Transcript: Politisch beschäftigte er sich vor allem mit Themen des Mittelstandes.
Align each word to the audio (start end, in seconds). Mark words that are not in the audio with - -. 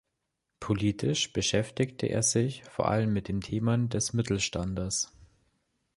Politisch 0.59 1.31
beschäftigte 1.31 2.07
er 2.07 2.23
sich 2.23 2.63
vor 2.63 2.89
allem 2.89 3.13
mit 3.13 3.25
Themen 3.43 3.87
des 3.89 4.13
Mittelstandes. 4.13 5.11